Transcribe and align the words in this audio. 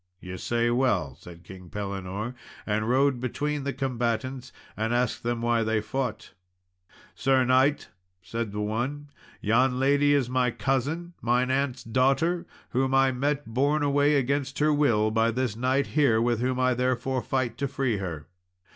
"Ye 0.19 0.35
say 0.37 0.71
well," 0.71 1.13
said 1.15 1.43
King 1.43 1.69
Pellinore, 1.69 2.33
and 2.65 2.89
rode 2.89 3.19
between 3.19 3.65
the 3.65 3.71
combatants, 3.71 4.51
and 4.75 4.95
asked 4.95 5.21
them 5.21 5.43
why 5.43 5.61
they 5.61 5.79
fought. 5.79 6.33
"Sir 7.13 7.45
knight," 7.45 7.89
said 8.19 8.51
the 8.51 8.61
one, 8.61 9.09
"yon 9.41 9.79
lady 9.79 10.15
is 10.15 10.27
my 10.27 10.49
cousin, 10.49 11.13
mine 11.21 11.51
aunt's 11.51 11.83
daughter, 11.83 12.47
whom 12.71 12.95
I 12.95 13.11
met 13.11 13.45
borne 13.45 13.83
away 13.83 14.15
against 14.15 14.57
her 14.57 14.73
will, 14.73 15.11
by 15.11 15.29
this 15.29 15.55
knight 15.55 15.85
here, 15.93 16.19
with 16.19 16.39
whom 16.39 16.59
I 16.59 16.73
therefore 16.73 17.21
fight 17.21 17.55
to 17.59 17.67
free 17.67 17.97
her." 17.97 18.25